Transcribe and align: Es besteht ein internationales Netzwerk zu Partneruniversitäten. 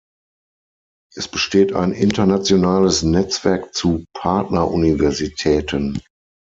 Es 1.15 1.27
besteht 1.27 1.73
ein 1.73 1.91
internationales 1.91 3.03
Netzwerk 3.03 3.75
zu 3.75 4.05
Partneruniversitäten. 4.15 5.99